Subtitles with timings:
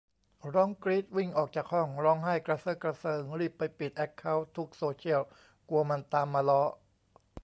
[0.53, 5.21] ร้องกรี๊ด วิ่งออกจากห้อง ร้องไห้กระเซอะกระเซิง รีบไปปิดแอคเคานท์ทุกโซเซียล
[5.69, 6.63] กลัวมันตามมาล้อ